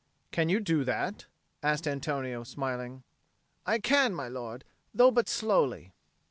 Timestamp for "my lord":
4.15-4.65